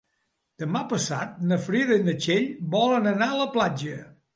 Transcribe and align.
Demà 0.63 0.81
passat 0.93 1.37
na 1.53 1.61
Frida 1.67 2.01
i 2.03 2.09
na 2.09 2.19
Txell 2.25 2.51
volen 2.79 3.11
anar 3.17 3.33
a 3.33 3.41
la 3.47 3.51
platja. 3.59 4.07